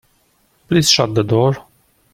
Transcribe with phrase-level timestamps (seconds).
[0.67, 1.57] Please shut the door.